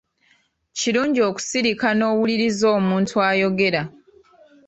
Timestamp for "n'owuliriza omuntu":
1.93-3.15